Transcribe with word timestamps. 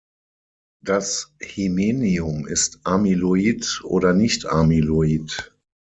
Das 0.83 1.31
Hymenium 1.43 2.47
ist 2.47 2.79
amyloid 2.85 3.81
oder 3.83 4.13
nicht-amyloid. 4.13 5.53